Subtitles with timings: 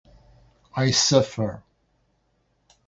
[0.75, 1.61] I suffer.